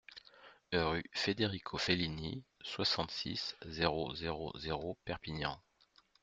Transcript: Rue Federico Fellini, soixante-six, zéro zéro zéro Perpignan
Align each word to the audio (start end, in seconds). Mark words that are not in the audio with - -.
Rue 0.73 1.03
Federico 1.13 1.77
Fellini, 1.77 2.43
soixante-six, 2.63 3.55
zéro 3.67 4.15
zéro 4.15 4.51
zéro 4.57 4.97
Perpignan 5.05 5.61